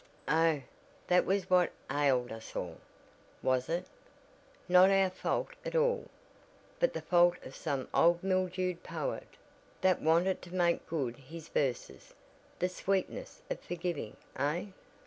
[0.27, 0.63] "Oh,
[1.05, 2.77] that was what ailed us all,
[3.43, 3.85] was it?
[4.67, 6.09] Not our fault at all,
[6.79, 9.35] but the fault of some old mildewed poet,
[9.81, 12.15] that wanted to make good his verses.
[12.57, 14.65] The 'sweetness of forgiving,' eh?